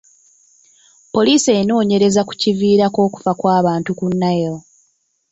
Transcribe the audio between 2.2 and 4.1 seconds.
kukiviirako okufa kw'abantu ku